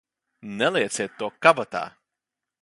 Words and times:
Nelieciet 0.61 1.13
to 1.19 1.27
kabatā! 1.47 1.85